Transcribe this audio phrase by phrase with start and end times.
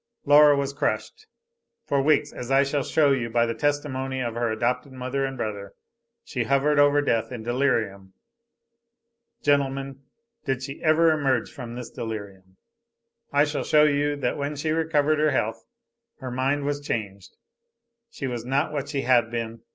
[0.25, 1.27] Laura was crushed.
[1.85, 5.37] For weeks, as I shall show you by the testimony of her adopted mother and
[5.37, 5.75] brother,
[6.23, 8.13] she hovered over death in delirium.
[9.43, 9.99] Gentlemen,
[10.43, 12.57] did she ever emerge from this delirium?
[13.31, 15.63] I shall show you that when she recovered her health,
[16.17, 17.37] her mind was changed,
[18.09, 19.61] she was not what she had been.